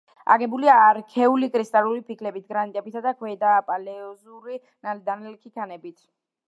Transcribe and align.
აგებულია 0.35 0.77
არქეული 0.85 1.49
კრისტალური 1.57 2.01
ფიქლებით, 2.07 2.47
გრანიტებითა 2.55 3.05
და 3.09 3.15
ქვედაპალეოზოური 3.21 4.61
დანალექი 5.09 5.57
ქანებით. 5.61 6.01